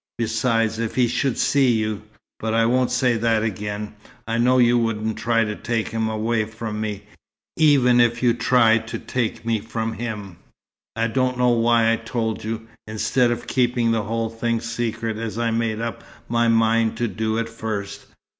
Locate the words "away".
6.09-6.45